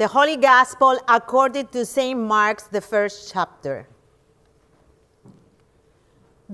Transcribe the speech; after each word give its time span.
The 0.00 0.08
Holy 0.08 0.38
Gospel 0.38 0.98
according 1.06 1.66
to 1.72 1.84
St. 1.84 2.18
Mark's, 2.18 2.62
the 2.62 2.80
first 2.80 3.30
chapter. 3.30 3.86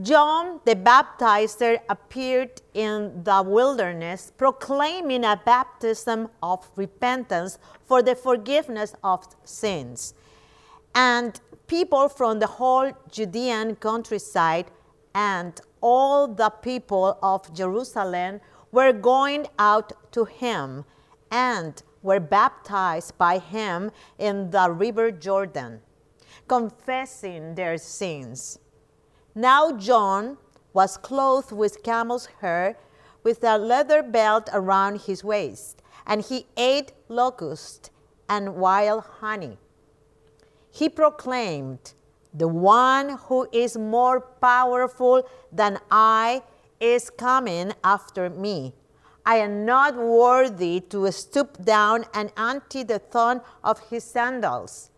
John 0.02 0.58
the 0.64 0.74
Baptizer 0.74 1.78
appeared 1.88 2.60
in 2.74 3.22
the 3.22 3.44
wilderness 3.46 4.32
proclaiming 4.36 5.24
a 5.24 5.40
baptism 5.46 6.28
of 6.42 6.68
repentance 6.74 7.60
for 7.86 8.02
the 8.02 8.16
forgiveness 8.16 8.96
of 9.04 9.24
sins. 9.44 10.14
And 10.96 11.40
people 11.68 12.08
from 12.08 12.40
the 12.40 12.48
whole 12.48 12.90
Judean 13.12 13.76
countryside 13.76 14.72
and 15.14 15.60
all 15.80 16.26
the 16.26 16.50
people 16.50 17.16
of 17.22 17.54
Jerusalem 17.54 18.40
were 18.72 18.92
going 18.92 19.46
out 19.56 19.92
to 20.14 20.24
him 20.24 20.84
and 21.30 21.80
were 22.06 22.20
baptized 22.20 23.18
by 23.18 23.36
him 23.38 23.90
in 24.16 24.48
the 24.50 24.70
river 24.70 25.10
Jordan, 25.10 25.80
confessing 26.46 27.56
their 27.56 27.76
sins. 27.76 28.60
Now 29.34 29.72
John 29.72 30.38
was 30.72 30.96
clothed 30.96 31.50
with 31.50 31.82
camel's 31.82 32.26
hair, 32.40 32.78
with 33.24 33.42
a 33.42 33.58
leather 33.58 34.04
belt 34.04 34.48
around 34.52 35.00
his 35.00 35.24
waist, 35.24 35.82
and 36.06 36.22
he 36.22 36.46
ate 36.56 36.92
locusts 37.08 37.90
and 38.28 38.54
wild 38.54 39.02
honey. 39.20 39.58
He 40.70 40.88
proclaimed, 40.88 41.94
The 42.32 42.46
one 42.46 43.18
who 43.26 43.48
is 43.50 43.76
more 43.76 44.20
powerful 44.20 45.26
than 45.50 45.80
I 45.90 46.44
is 46.78 47.10
coming 47.10 47.72
after 47.82 48.30
me. 48.30 48.74
I 49.28 49.38
am 49.38 49.64
not 49.64 49.96
worthy 49.96 50.78
to 50.90 51.10
stoop 51.10 51.64
down 51.64 52.04
and 52.14 52.32
untie 52.36 52.84
the 52.84 53.00
thong 53.00 53.40
of 53.64 53.80
his 53.90 54.04
sandals. 54.04 54.90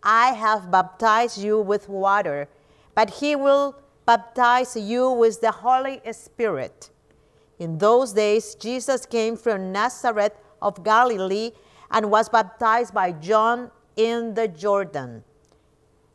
I 0.00 0.28
have 0.28 0.70
baptized 0.70 1.38
you 1.38 1.60
with 1.60 1.88
water, 1.88 2.48
but 2.94 3.10
he 3.10 3.34
will 3.34 3.74
baptize 4.06 4.76
you 4.76 5.10
with 5.10 5.40
the 5.40 5.50
Holy 5.50 6.00
Spirit. 6.12 6.90
In 7.58 7.78
those 7.78 8.12
days, 8.12 8.54
Jesus 8.54 9.06
came 9.06 9.36
from 9.36 9.72
Nazareth 9.72 10.34
of 10.60 10.84
Galilee 10.84 11.50
and 11.90 12.12
was 12.12 12.28
baptized 12.28 12.94
by 12.94 13.10
John 13.10 13.72
in 13.96 14.34
the 14.34 14.46
Jordan. 14.46 15.24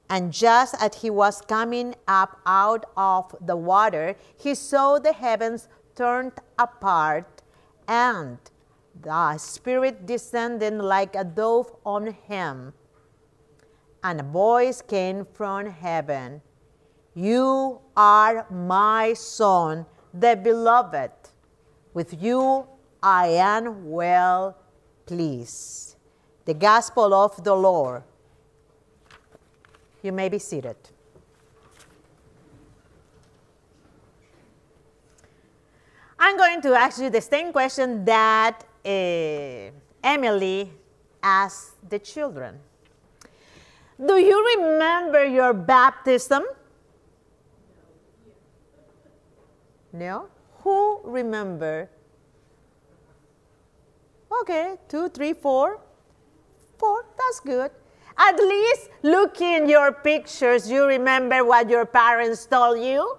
And 0.09 0.31
just 0.31 0.75
as 0.81 1.01
he 1.01 1.09
was 1.09 1.41
coming 1.41 1.95
up 2.07 2.39
out 2.45 2.85
of 2.95 3.35
the 3.41 3.57
water, 3.57 4.15
he 4.37 4.55
saw 4.55 4.99
the 4.99 5.11
heavens 5.11 5.67
turned 5.97 6.33
apart 6.59 7.41
and 7.87 8.37
the 9.01 9.37
Spirit 9.37 10.05
descending 10.05 10.77
like 10.77 11.15
a 11.15 11.23
dove 11.23 11.75
on 11.85 12.13
him. 12.27 12.73
And 14.03 14.19
a 14.21 14.23
voice 14.23 14.81
came 14.81 15.25
from 15.33 15.65
heaven 15.65 16.41
You 17.15 17.81
are 17.97 18.45
my 18.51 19.13
Son, 19.13 19.85
the 20.13 20.35
beloved. 20.35 21.11
With 21.93 22.21
you 22.21 22.67
I 23.01 23.27
am 23.27 23.89
well 23.89 24.55
pleased. 25.07 25.95
The 26.45 26.53
Gospel 26.53 27.13
of 27.13 27.43
the 27.43 27.55
Lord. 27.55 28.03
You 30.03 30.11
may 30.11 30.29
be 30.29 30.39
seated. 30.39 30.77
I'm 36.27 36.35
going 36.35 36.61
to 36.63 36.73
ask 36.73 36.99
you 37.01 37.09
the 37.09 37.21
same 37.21 37.53
question 37.53 38.03
that 38.03 38.59
uh, 38.83 39.71
Emily 40.03 40.69
asked 41.23 41.89
the 41.89 41.99
children. 41.99 42.59
Do 43.95 44.17
you 44.17 44.37
remember 44.57 45.23
your 45.23 45.53
baptism? 45.53 46.43
No? 49.93 50.27
Who 50.63 50.99
remember? 51.05 51.89
Okay, 54.41 54.75
two, 54.89 55.07
three, 55.07 55.31
four. 55.31 55.79
Four, 56.77 57.05
that's 57.17 57.39
good. 57.39 57.71
At 58.17 58.35
least 58.35 58.89
look 59.01 59.39
in 59.39 59.69
your 59.69 59.93
pictures, 59.93 60.69
you 60.69 60.83
remember 60.87 61.45
what 61.45 61.69
your 61.69 61.85
parents 61.85 62.45
told 62.47 62.83
you? 62.83 63.17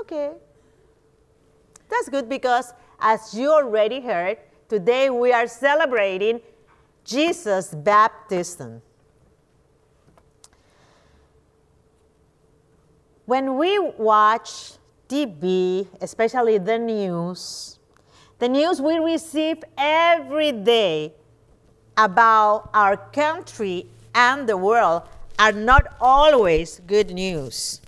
Okay. 0.00 0.30
That's 1.92 2.08
good 2.08 2.26
because, 2.26 2.72
as 2.98 3.34
you 3.34 3.52
already 3.52 4.00
heard, 4.00 4.38
today 4.66 5.10
we 5.10 5.30
are 5.30 5.46
celebrating 5.46 6.40
Jesus' 7.04 7.74
baptism. 7.74 8.80
When 13.26 13.58
we 13.58 13.78
watch 13.78 14.72
TV, 15.06 15.86
especially 16.00 16.56
the 16.56 16.78
news, 16.78 17.78
the 18.38 18.48
news 18.48 18.80
we 18.80 18.96
receive 18.96 19.62
every 19.76 20.50
day 20.50 21.12
about 21.98 22.70
our 22.72 22.96
country 22.96 23.86
and 24.14 24.48
the 24.48 24.56
world 24.56 25.02
are 25.38 25.52
not 25.52 25.94
always 26.00 26.80
good 26.86 27.10
news. 27.10 27.82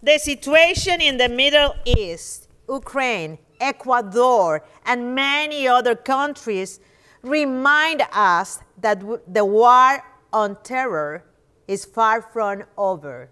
The 0.00 0.18
situation 0.18 1.00
in 1.00 1.16
the 1.16 1.28
Middle 1.28 1.74
East, 1.84 2.46
Ukraine, 2.70 3.38
Ecuador, 3.60 4.64
and 4.86 5.14
many 5.14 5.66
other 5.66 5.94
countries 5.94 6.80
remind 7.22 8.02
us 8.12 8.60
that 8.80 9.00
the 9.32 9.44
war 9.44 10.02
on 10.32 10.56
terror 10.62 11.24
is 11.66 11.84
far 11.84 12.22
from 12.22 12.64
over. 12.78 13.30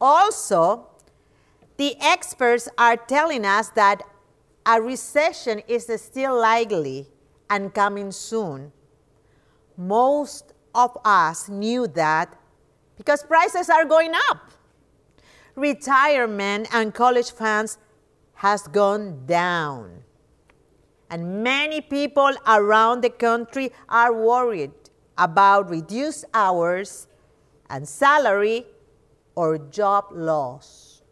Also, 0.00 0.88
the 1.76 1.96
experts 2.00 2.68
are 2.76 2.96
telling 2.96 3.44
us 3.44 3.68
that 3.70 4.02
a 4.66 4.80
recession 4.80 5.62
is 5.66 5.90
still 5.96 6.38
likely 6.40 7.06
and 7.48 7.72
coming 7.74 8.10
soon. 8.12 8.72
Most 9.76 10.52
of 10.74 10.96
us 11.04 11.48
knew 11.48 11.86
that 11.88 12.36
because 12.96 13.22
prices 13.22 13.68
are 13.68 13.84
going 13.84 14.12
up. 14.30 14.50
Retirement 15.56 16.68
and 16.72 16.92
college 16.94 17.30
funds 17.30 17.78
has 18.34 18.66
gone 18.68 19.26
down. 19.26 20.02
And 21.10 21.42
many 21.44 21.80
people 21.80 22.32
around 22.46 23.02
the 23.02 23.10
country 23.10 23.70
are 23.88 24.12
worried 24.12 24.72
about 25.16 25.70
reduced 25.70 26.24
hours 26.34 27.06
and 27.70 27.88
salary 27.88 28.66
or 29.34 29.58
job 29.58 30.06
loss. 30.12 31.02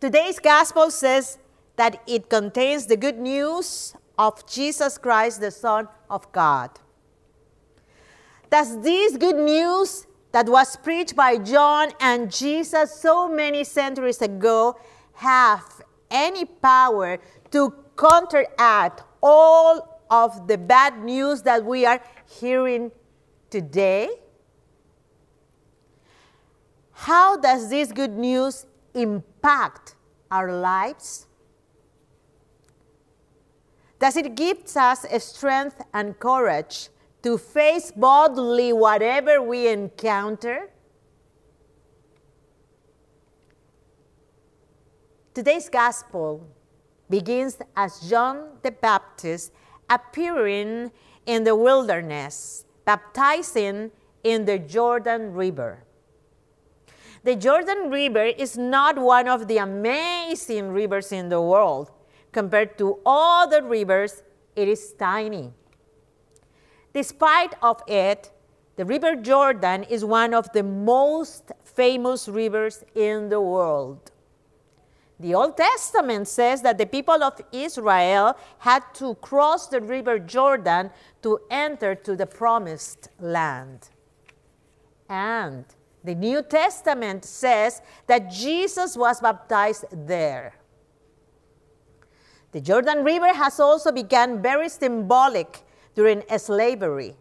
Today's 0.00 0.38
gospel 0.38 0.90
says 0.90 1.38
that 1.76 2.02
it 2.06 2.28
contains 2.28 2.86
the 2.86 2.96
good 2.96 3.18
news 3.18 3.94
of 4.18 4.46
Jesus 4.46 4.98
Christ, 4.98 5.40
the 5.40 5.50
Son 5.50 5.88
of 6.10 6.30
God. 6.32 6.70
Does 8.50 8.80
this 8.82 9.16
good 9.16 9.36
news 9.36 10.06
that 10.32 10.48
was 10.48 10.76
preached 10.76 11.16
by 11.16 11.38
John 11.38 11.92
and 11.98 12.30
Jesus 12.30 12.94
so 12.94 13.28
many 13.28 13.64
centuries 13.64 14.20
ago 14.20 14.78
have 15.16 15.64
any 16.10 16.44
power 16.44 17.18
to 17.50 17.74
counteract 17.96 19.02
all 19.22 20.02
of 20.10 20.46
the 20.46 20.58
bad 20.58 21.02
news 21.02 21.42
that 21.42 21.64
we 21.64 21.84
are 21.84 22.00
hearing 22.28 22.92
today? 23.50 24.08
How 26.92 27.36
does 27.36 27.68
this 27.68 27.92
good 27.92 28.16
news 28.16 28.66
impact 28.94 29.94
our 30.30 30.52
lives? 30.52 31.26
Does 33.98 34.16
it 34.16 34.34
give 34.34 34.58
us 34.76 35.06
strength 35.24 35.80
and 35.94 36.18
courage 36.18 36.88
to 37.22 37.38
face 37.38 37.90
boldly 37.90 38.72
whatever 38.72 39.42
we 39.42 39.68
encounter? 39.68 40.70
Today's 45.36 45.68
gospel 45.68 46.48
begins 47.10 47.58
as 47.76 48.00
John 48.08 48.56
the 48.62 48.70
Baptist 48.70 49.52
appearing 49.90 50.90
in 51.26 51.44
the 51.44 51.54
wilderness, 51.54 52.64
baptizing 52.86 53.90
in 54.24 54.46
the 54.46 54.58
Jordan 54.58 55.34
River. 55.34 55.84
The 57.22 57.36
Jordan 57.36 57.90
River 57.90 58.24
is 58.24 58.56
not 58.56 58.98
one 58.98 59.28
of 59.28 59.46
the 59.46 59.58
amazing 59.58 60.70
rivers 60.70 61.12
in 61.12 61.28
the 61.28 61.42
world. 61.42 61.90
Compared 62.32 62.78
to 62.78 62.98
all 63.04 63.46
the 63.46 63.62
rivers, 63.62 64.22
it 64.56 64.68
is 64.68 64.94
tiny. 64.94 65.52
Despite 66.94 67.52
of 67.60 67.82
it, 67.86 68.30
the 68.76 68.86
River 68.86 69.14
Jordan 69.14 69.82
is 69.82 70.02
one 70.02 70.32
of 70.32 70.50
the 70.54 70.62
most 70.62 71.52
famous 71.62 72.26
rivers 72.26 72.84
in 72.94 73.28
the 73.28 73.42
world. 73.42 74.12
The 75.18 75.34
Old 75.34 75.56
Testament 75.56 76.28
says 76.28 76.60
that 76.62 76.76
the 76.76 76.84
people 76.84 77.22
of 77.22 77.40
Israel 77.50 78.36
had 78.58 78.82
to 78.94 79.14
cross 79.16 79.68
the 79.68 79.80
river 79.80 80.18
Jordan 80.18 80.90
to 81.22 81.40
enter 81.50 81.94
to 81.94 82.16
the 82.16 82.26
promised 82.26 83.08
land. 83.18 83.88
And 85.08 85.64
the 86.04 86.14
New 86.14 86.42
Testament 86.42 87.24
says 87.24 87.80
that 88.06 88.30
Jesus 88.30 88.96
was 88.96 89.20
baptized 89.20 89.86
there. 89.90 90.54
The 92.52 92.60
Jordan 92.60 93.02
River 93.02 93.32
has 93.32 93.58
also 93.58 93.92
become 93.92 94.42
very 94.42 94.68
symbolic 94.68 95.62
during 95.94 96.22
slavery. 96.38 97.16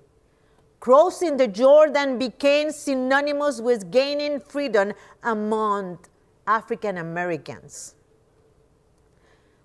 Crossing 0.80 1.38
the 1.38 1.48
Jordan 1.48 2.20
became 2.20 2.72
synonymous 2.72 3.60
with 3.60 3.90
gaining 3.90 4.40
freedom 4.40 4.94
among 5.24 6.00
African 6.48 6.98
Americans. 6.98 7.96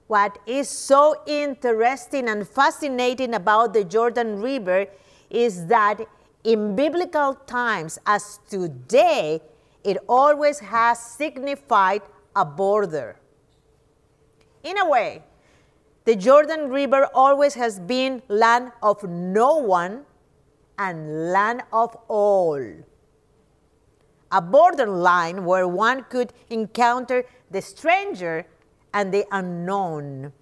What 0.06 0.38
is 0.46 0.68
so 0.68 1.22
interesting 1.26 2.28
and 2.28 2.46
fascinating 2.46 3.34
about 3.34 3.72
the 3.74 3.84
Jordan 3.84 4.40
River 4.40 4.86
is 5.30 5.66
that 5.66 6.00
in 6.42 6.74
biblical 6.74 7.34
times, 7.46 7.98
as 8.06 8.40
today, 8.48 9.40
it 9.84 9.98
always 10.08 10.58
has 10.58 10.98
signified 10.98 12.02
a 12.34 12.44
border. 12.44 13.16
In 14.62 14.78
a 14.78 14.88
way, 14.88 15.22
the 16.04 16.16
Jordan 16.16 16.70
River 16.70 17.08
always 17.14 17.54
has 17.54 17.78
been 17.78 18.22
land 18.28 18.72
of 18.82 19.02
no 19.04 19.56
one 19.56 20.04
and 20.78 21.30
land 21.30 21.62
of 21.72 21.96
all. 22.08 22.60
A 24.32 24.40
borderline 24.40 25.44
where 25.44 25.66
one 25.66 26.04
could 26.04 26.32
encounter 26.50 27.24
the 27.50 27.60
stranger 27.60 28.46
and 28.94 29.12
the 29.12 29.26
unknown. 29.32 30.32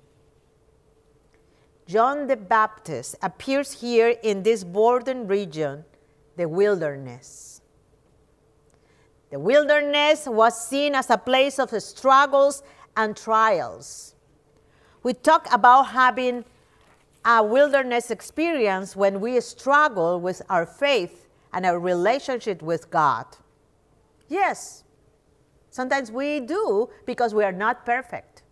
John 1.86 2.26
the 2.26 2.36
Baptist 2.36 3.16
appears 3.22 3.80
here 3.80 4.14
in 4.22 4.42
this 4.42 4.62
border 4.62 5.14
region, 5.14 5.84
the 6.36 6.46
wilderness. 6.46 7.62
The 9.30 9.38
wilderness 9.38 10.26
was 10.26 10.68
seen 10.68 10.94
as 10.94 11.08
a 11.08 11.16
place 11.18 11.58
of 11.58 11.70
struggles 11.82 12.62
and 12.96 13.16
trials. 13.16 14.14
We 15.02 15.14
talk 15.14 15.46
about 15.52 15.84
having 15.84 16.44
a 17.24 17.42
wilderness 17.42 18.10
experience 18.10 18.96
when 18.96 19.20
we 19.20 19.40
struggle 19.40 20.20
with 20.20 20.42
our 20.48 20.66
faith 20.66 21.26
and 21.52 21.64
our 21.64 21.78
relationship 21.78 22.62
with 22.62 22.90
God. 22.90 23.26
Yes, 24.28 24.84
sometimes 25.70 26.12
we 26.12 26.40
do 26.40 26.90
because 27.06 27.34
we 27.34 27.44
are 27.44 27.52
not 27.52 27.86
perfect. 27.86 28.42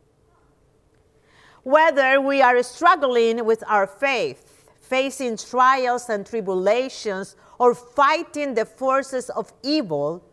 Whether 1.62 2.20
we 2.20 2.42
are 2.42 2.62
struggling 2.62 3.44
with 3.44 3.62
our 3.66 3.86
faith, 3.86 4.64
facing 4.80 5.36
trials 5.36 6.08
and 6.08 6.24
tribulations, 6.24 7.36
or 7.58 7.74
fighting 7.74 8.54
the 8.54 8.64
forces 8.64 9.30
of 9.30 9.52
evil, 9.62 10.24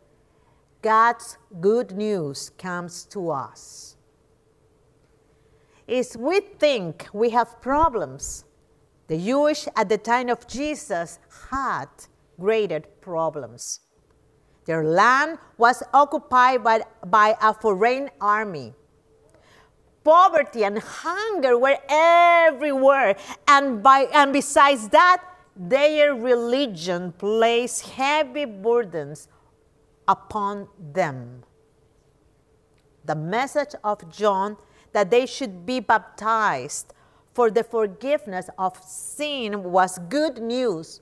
God's 0.82 1.38
good 1.62 1.94
news 1.94 2.52
comes 2.58 3.06
to 3.06 3.32
us 3.32 3.96
If 5.88 6.16
we 6.16 6.40
think 6.42 7.08
we 7.14 7.30
have 7.32 7.62
problems. 7.62 8.46
The 9.08 9.18
Jewish 9.18 9.68
at 9.76 9.90
the 9.90 9.98
time 9.98 10.30
of 10.30 10.48
Jesus 10.48 11.20
had 11.52 11.90
greater 12.40 12.82
problems. 13.02 13.82
Their 14.66 14.84
land 14.84 15.40
was 15.58 15.84
occupied 15.94 16.64
by, 16.64 16.82
by 17.06 17.36
a 17.42 17.54
foreign 17.54 18.10
army. 18.22 18.74
Poverty 20.04 20.64
and 20.64 20.80
hunger 20.80 21.58
were 21.58 21.78
everywhere. 21.90 23.16
And, 23.48 23.82
by, 23.82 24.08
and 24.14 24.34
besides 24.34 24.90
that, 24.90 25.24
their 25.56 26.16
religion 26.16 27.14
placed 27.14 27.90
heavy 27.90 28.46
burdens 28.46 29.28
upon 30.08 30.68
them. 30.94 31.44
The 33.06 33.16
message 33.16 33.76
of 33.84 34.10
John 34.10 34.58
that 34.94 35.10
they 35.10 35.26
should 35.26 35.66
be 35.66 35.80
baptized 35.80 36.94
for 37.34 37.50
the 37.50 37.64
forgiveness 37.64 38.50
of 38.58 38.78
sin 38.84 39.64
was 39.64 40.00
good 40.10 40.42
news 40.42 41.02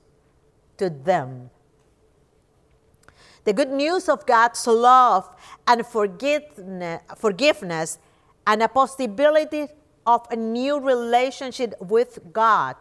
to 0.78 0.90
them. 0.90 1.50
The 3.44 3.52
good 3.52 3.70
news 3.70 4.08
of 4.08 4.24
God's 4.24 4.66
love 4.66 5.28
and 5.66 5.84
forgiveness 5.86 7.98
and 8.46 8.62
a 8.62 8.68
possibility 8.68 9.66
of 10.06 10.26
a 10.30 10.36
new 10.36 10.78
relationship 10.78 11.74
with 11.80 12.20
God 12.32 12.76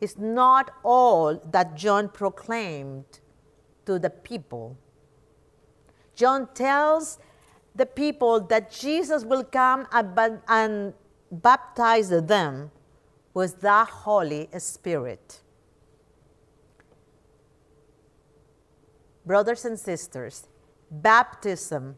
is 0.00 0.18
not 0.18 0.72
all 0.82 1.40
that 1.52 1.76
John 1.76 2.08
proclaimed 2.08 3.20
to 3.86 3.98
the 3.98 4.10
people. 4.10 4.76
John 6.14 6.48
tells 6.54 7.18
the 7.74 7.86
people 7.86 8.40
that 8.40 8.70
Jesus 8.70 9.24
will 9.24 9.44
come 9.44 9.86
and 9.92 10.94
baptize 11.30 12.08
them 12.08 12.70
with 13.34 13.60
the 13.60 13.84
Holy 13.84 14.48
Spirit. 14.58 15.42
Brothers 19.26 19.64
and 19.64 19.78
sisters, 19.78 20.46
baptism 20.88 21.96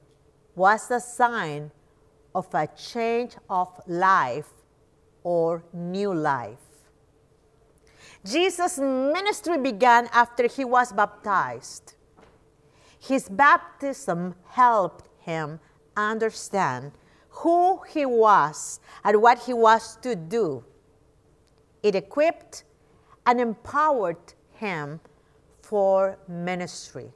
was 0.56 0.90
a 0.90 0.98
sign 0.98 1.70
of 2.34 2.48
a 2.54 2.66
change 2.68 3.36
of 3.50 3.68
life 3.86 4.48
or 5.22 5.62
new 5.74 6.14
life. 6.14 6.58
Jesus' 8.24 8.78
ministry 8.78 9.58
began 9.58 10.08
after 10.12 10.46
he 10.46 10.64
was 10.64 10.90
baptized. 10.92 11.94
His 12.98 13.28
baptism 13.28 14.34
helped 14.48 15.08
him 15.20 15.60
understand 15.96 16.92
who 17.28 17.82
he 17.88 18.06
was 18.06 18.80
and 19.04 19.20
what 19.20 19.40
he 19.40 19.52
was 19.52 19.96
to 19.96 20.16
do. 20.16 20.64
It 21.82 21.94
equipped 21.94 22.64
and 23.26 23.38
empowered 23.38 24.34
him 24.52 25.00
for 25.68 26.18
ministry. 26.26 27.12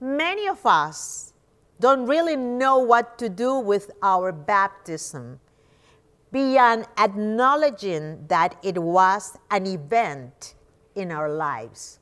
Many 0.00 0.46
of 0.46 0.64
us 0.64 1.32
don't 1.80 2.06
really 2.06 2.36
know 2.36 2.78
what 2.78 3.18
to 3.18 3.28
do 3.28 3.58
with 3.58 3.90
our 4.02 4.30
baptism 4.30 5.40
beyond 6.30 6.86
acknowledging 6.96 8.24
that 8.28 8.54
it 8.62 8.78
was 8.78 9.36
an 9.50 9.66
event 9.66 10.54
in 10.94 11.10
our 11.10 11.28
lives. 11.28 11.98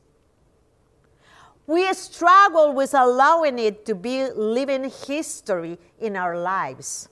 We 1.67 1.91
struggle 1.95 2.75
with 2.75 2.93
allowing 2.93 3.59
it 3.59 3.87
to 3.87 3.95
be 3.95 4.29
living 4.31 4.91
history 5.07 5.79
in 5.99 6.15
our 6.15 6.39
lives. 6.39 7.09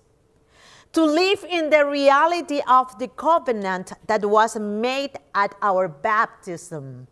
To 0.92 1.04
live 1.04 1.44
in 1.48 1.70
the 1.70 1.86
reality 1.86 2.60
of 2.68 2.98
the 2.98 3.08
covenant 3.08 3.92
that 4.06 4.24
was 4.24 4.58
made 4.58 5.12
at 5.34 5.54
our 5.62 5.88
baptism. 5.88 7.06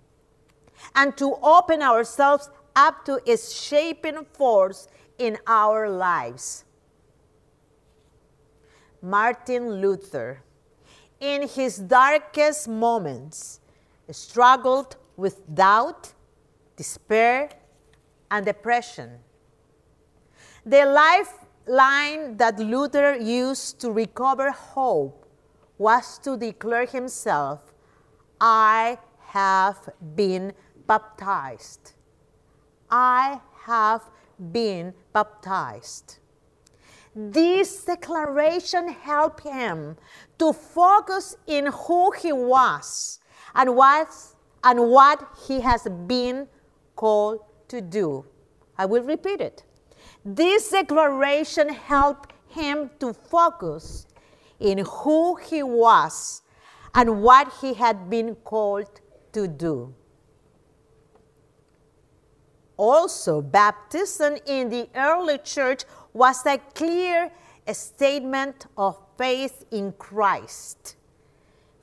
And 0.95 1.17
to 1.17 1.37
open 1.43 1.83
ourselves 1.83 2.51
up 2.75 3.05
to 3.05 3.21
its 3.25 3.53
shaping 3.53 4.25
force 4.33 4.89
in 5.19 5.39
our 5.47 5.89
lives. 5.89 6.65
Martin 9.01 9.81
Luther, 9.81 10.43
in 11.21 11.47
his 11.49 11.79
darkest 11.79 12.69
moments, 12.69 13.61
struggled 14.11 14.97
with 15.17 15.43
doubt 15.55 16.15
despair, 16.77 17.51
and 18.31 18.45
depression. 18.45 19.19
The 20.67 20.85
lifeline 20.87 22.37
that 22.37 22.59
Luther 22.59 23.17
used 23.17 23.81
to 23.81 23.91
recover 23.91 24.51
hope 24.51 25.27
was 25.79 26.19
to 26.19 26.37
declare 26.37 26.87
himself, 26.87 27.61
I 28.41 28.99
have 29.27 29.91
been 30.15 30.53
baptized. 30.87 31.93
I 32.91 33.41
have 33.65 34.03
been 34.53 34.95
baptized. 35.13 36.19
This 37.15 37.85
declaration 37.85 38.89
helped 38.89 39.45
him 39.45 39.97
to 40.39 40.53
focus 40.53 41.37
in 41.47 41.67
who 41.67 42.11
he 42.11 42.33
was 42.33 43.21
and 43.55 43.77
what, 43.77 44.09
and 44.65 44.91
what 44.91 45.25
he 45.47 45.61
has 45.61 45.87
been 46.07 46.49
called 46.97 47.41
to 47.69 47.81
do. 47.81 48.25
I 48.77 48.87
will 48.87 49.05
repeat 49.05 49.41
it. 49.41 49.63
This 50.25 50.71
declaration 50.71 51.69
helped 51.69 52.33
him 52.49 52.91
to 52.99 53.13
focus 53.13 54.07
in 54.59 54.79
who 54.79 55.37
he 55.37 55.63
was 55.63 56.43
and 56.95 57.23
what 57.23 57.53
he 57.61 57.75
had 57.75 58.11
been 58.11 58.35
called 58.37 59.01
to 59.33 59.47
do. 59.47 59.95
Also, 62.77 63.41
baptism 63.41 64.37
in 64.47 64.69
the 64.69 64.89
early 64.97 65.39
church 65.39 65.85
was 66.13 66.45
a 66.47 66.59
clear 66.75 67.31
statement 67.73 68.67
of 68.77 68.99
faith 69.17 69.65
in 69.71 69.93
Christ, 69.93 70.97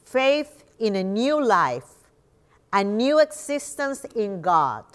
faith 0.03 0.63
in 0.79 0.95
a 0.95 1.03
new 1.03 1.43
life, 1.43 2.10
a 2.74 2.83
new 2.83 3.19
existence 3.19 4.05
in 4.15 4.41
God, 4.41 4.86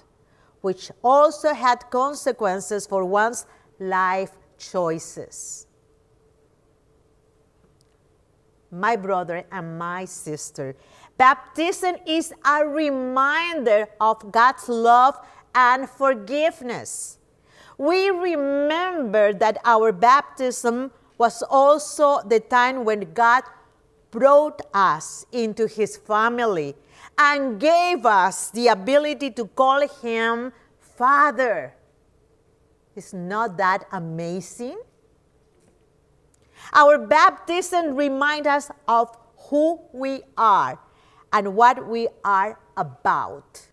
which 0.60 0.90
also 1.02 1.54
had 1.54 1.90
consequences 1.90 2.86
for 2.86 3.04
one's 3.04 3.46
life 3.78 4.32
choices. 4.58 5.66
My 8.70 8.96
brother 8.96 9.44
and 9.50 9.78
my 9.78 10.04
sister, 10.04 10.76
baptism 11.16 11.96
is 12.06 12.32
a 12.44 12.66
reminder 12.66 13.88
of 14.00 14.30
God's 14.30 14.68
love 14.68 15.16
and 15.56 15.88
forgiveness. 15.88 17.16
We 17.78 18.10
remember 18.10 19.32
that 19.32 19.58
our 19.64 19.90
baptism 19.90 20.92
was 21.16 21.42
also 21.42 22.20
the 22.20 22.40
time 22.40 22.84
when 22.84 23.12
God 23.14 23.42
brought 24.10 24.60
us 24.72 25.24
into 25.32 25.66
his 25.66 25.96
family 25.96 26.76
and 27.18 27.58
gave 27.58 28.04
us 28.04 28.50
the 28.50 28.68
ability 28.68 29.30
to 29.32 29.46
call 29.46 29.88
him 29.88 30.52
Father. 30.78 31.74
Is 32.94 33.12
not 33.12 33.56
that 33.56 33.84
amazing? 33.92 34.78
Our 36.72 36.98
baptism 36.98 37.94
reminds 37.96 38.48
us 38.48 38.70
of 38.88 39.16
who 39.48 39.80
we 39.92 40.22
are 40.36 40.78
and 41.32 41.54
what 41.54 41.86
we 41.86 42.08
are 42.24 42.58
about. 42.76 43.68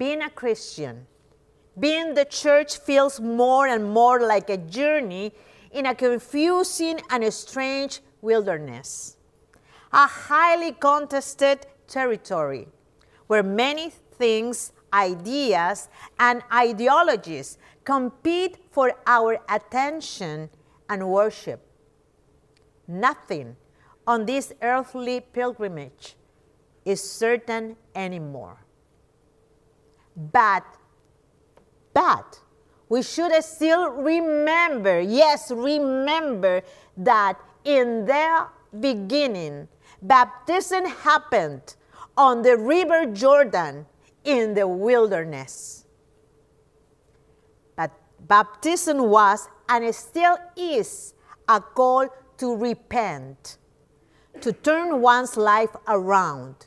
Being 0.00 0.22
a 0.22 0.30
Christian, 0.30 1.06
being 1.78 2.14
the 2.14 2.24
church 2.24 2.78
feels 2.78 3.20
more 3.20 3.66
and 3.68 3.92
more 3.92 4.18
like 4.22 4.48
a 4.48 4.56
journey 4.56 5.34
in 5.70 5.84
a 5.84 5.94
confusing 5.94 7.02
and 7.10 7.22
strange 7.32 8.00
wilderness, 8.22 9.18
a 9.92 10.06
highly 10.06 10.72
contested 10.72 11.66
territory 11.86 12.68
where 13.26 13.42
many 13.42 13.90
things 13.90 14.72
ideas, 14.92 15.88
and 16.18 16.42
ideologies 16.52 17.58
compete 17.84 18.58
for 18.70 18.92
our 19.06 19.38
attention 19.48 20.50
and 20.88 21.08
worship. 21.08 21.60
Nothing 22.86 23.56
on 24.06 24.26
this 24.26 24.52
earthly 24.62 25.20
pilgrimage 25.20 26.16
is 26.84 27.02
certain 27.02 27.76
anymore. 27.94 28.58
But, 30.20 30.64
but, 31.94 32.40
we 32.90 33.02
should 33.02 33.32
still 33.42 33.88
remember, 33.90 35.00
yes, 35.00 35.50
remember 35.50 36.62
that 36.98 37.38
in 37.64 38.04
the 38.04 38.46
beginning, 38.78 39.68
baptism 40.02 40.84
happened 40.84 41.76
on 42.16 42.42
the 42.42 42.56
river 42.56 43.06
Jordan 43.06 43.86
in 44.24 44.52
the 44.52 44.68
wilderness. 44.68 45.86
But 47.76 47.92
baptism 48.26 48.98
was 49.08 49.48
and 49.68 49.94
still 49.94 50.36
is 50.56 51.14
a 51.48 51.60
call 51.60 52.08
to 52.38 52.56
repent, 52.56 53.56
to 54.40 54.52
turn 54.52 55.00
one's 55.00 55.36
life 55.36 55.74
around, 55.88 56.66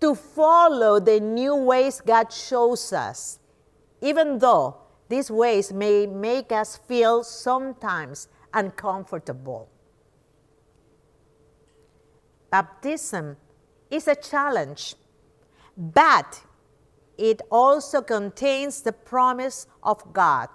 to 0.00 0.14
follow 0.14 1.00
the 1.00 1.20
new 1.20 1.54
ways 1.54 2.00
God 2.00 2.32
shows 2.32 2.92
us, 2.92 3.38
even 4.00 4.38
though 4.38 4.76
these 5.08 5.30
ways 5.30 5.72
may 5.72 6.06
make 6.06 6.52
us 6.52 6.76
feel 6.76 7.24
sometimes 7.24 8.28
uncomfortable. 8.52 9.68
Baptism 12.50 13.36
is 13.90 14.08
a 14.08 14.14
challenge, 14.14 14.94
but 15.76 16.42
it 17.16 17.42
also 17.50 18.00
contains 18.00 18.82
the 18.82 18.92
promise 18.92 19.66
of 19.82 20.12
God 20.12 20.48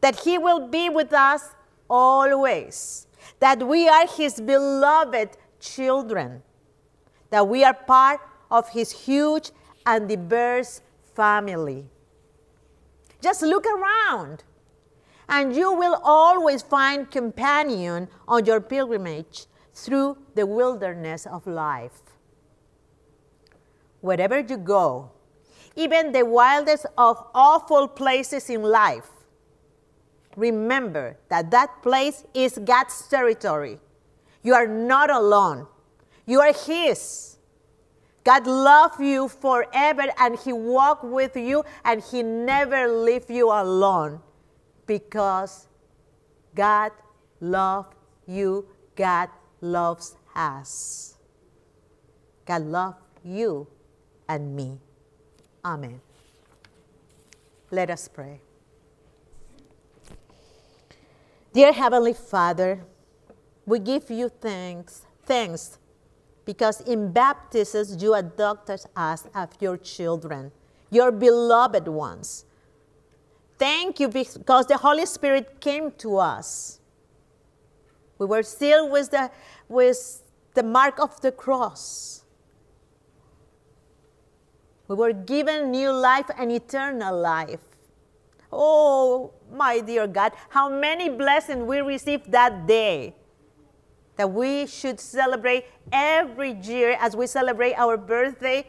that 0.00 0.20
He 0.20 0.38
will 0.38 0.68
be 0.68 0.88
with 0.88 1.12
us 1.12 1.54
always, 1.90 3.06
that 3.40 3.66
we 3.66 3.88
are 3.88 4.06
His 4.06 4.40
beloved 4.40 5.30
children, 5.60 6.42
that 7.30 7.48
we 7.48 7.64
are 7.64 7.74
part 7.74 8.20
of 8.50 8.70
His 8.70 8.92
huge 8.92 9.50
and 9.84 10.08
diverse 10.08 10.80
family. 11.14 11.86
Just 13.20 13.42
look 13.42 13.66
around, 13.66 14.44
and 15.28 15.54
you 15.54 15.72
will 15.72 16.00
always 16.04 16.62
find 16.62 17.10
companion 17.10 18.08
on 18.26 18.44
your 18.44 18.60
pilgrimage 18.60 19.46
through 19.74 20.18
the 20.34 20.46
wilderness 20.46 21.26
of 21.26 21.46
life. 21.46 22.00
Wherever 24.00 24.38
you 24.38 24.56
go, 24.56 25.10
even 25.74 26.12
the 26.12 26.24
wildest 26.24 26.86
of 26.96 27.24
awful 27.34 27.88
places 27.88 28.50
in 28.50 28.62
life, 28.62 29.10
remember 30.36 31.16
that 31.28 31.50
that 31.50 31.82
place 31.82 32.24
is 32.34 32.58
God's 32.64 33.06
territory. 33.08 33.80
You 34.42 34.54
are 34.54 34.68
not 34.68 35.10
alone. 35.10 35.66
You 36.26 36.40
are 36.40 36.52
His. 36.52 37.37
God 38.28 38.46
loves 38.46 39.00
you 39.00 39.26
forever 39.26 40.04
and 40.18 40.38
He 40.38 40.52
walks 40.52 41.02
with 41.02 41.34
you 41.34 41.64
and 41.82 42.02
He 42.02 42.22
never 42.22 42.86
leaves 42.86 43.30
you 43.30 43.50
alone 43.50 44.20
because 44.86 45.66
God 46.54 46.92
loves 47.40 47.88
you. 48.26 48.68
God 48.96 49.30
loves 49.62 50.14
us. 50.36 51.14
God 52.44 52.66
loves 52.66 52.98
you 53.24 53.66
and 54.28 54.54
me. 54.54 54.76
Amen. 55.64 55.98
Let 57.70 57.88
us 57.88 58.08
pray. 58.08 58.42
Dear 61.54 61.72
Heavenly 61.72 62.12
Father, 62.12 62.80
we 63.64 63.78
give 63.78 64.10
you 64.10 64.28
thanks, 64.28 65.06
thanks, 65.24 65.78
because 66.48 66.80
in 66.80 67.12
baptism 67.12 67.98
you 68.00 68.14
adopted 68.14 68.80
us 68.96 69.26
as 69.34 69.50
your 69.60 69.76
children, 69.76 70.50
your 70.90 71.12
beloved 71.12 71.86
ones. 71.86 72.46
Thank 73.58 74.00
you 74.00 74.08
because 74.08 74.64
the 74.64 74.78
Holy 74.78 75.04
Spirit 75.04 75.60
came 75.60 75.90
to 75.98 76.16
us. 76.16 76.80
We 78.16 78.24
were 78.24 78.42
sealed 78.42 78.90
with 78.90 79.10
the, 79.10 79.30
with 79.68 80.22
the 80.54 80.62
mark 80.62 80.98
of 80.98 81.20
the 81.20 81.32
cross. 81.32 82.24
We 84.88 84.96
were 84.96 85.12
given 85.12 85.70
new 85.70 85.92
life 85.92 86.30
and 86.38 86.50
eternal 86.50 87.14
life. 87.20 87.60
Oh, 88.50 89.34
my 89.52 89.80
dear 89.80 90.06
God, 90.06 90.32
how 90.48 90.70
many 90.70 91.10
blessings 91.10 91.64
we 91.64 91.80
received 91.82 92.32
that 92.32 92.66
day 92.66 93.14
that 94.18 94.30
we 94.30 94.66
should 94.66 95.00
celebrate 95.00 95.64
every 95.92 96.52
year 96.52 96.98
as 97.00 97.16
we 97.16 97.26
celebrate 97.26 97.74
our 97.74 97.96
birthday. 97.96 98.66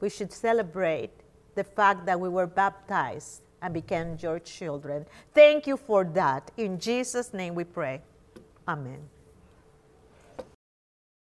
We 0.00 0.10
should 0.10 0.32
celebrate 0.32 1.12
the 1.54 1.62
fact 1.64 2.04
that 2.06 2.18
we 2.18 2.28
were 2.28 2.48
baptized 2.48 3.42
and 3.62 3.72
became 3.72 4.18
your 4.20 4.40
children. 4.40 5.06
Thank 5.34 5.68
you 5.68 5.76
for 5.76 6.04
that. 6.04 6.50
In 6.56 6.80
Jesus' 6.80 7.32
name 7.32 7.54
we 7.54 7.62
pray. 7.62 8.02
Amen. 8.66 9.11